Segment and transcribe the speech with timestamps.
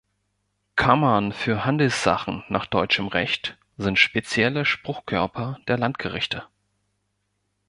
[0.75, 6.43] Kammern für Handelssachen nach deutschem Recht sind spezielle Spruchkörper der Landgerichte.